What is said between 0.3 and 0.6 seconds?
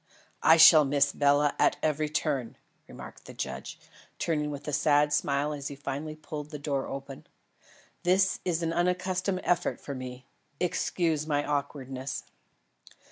"I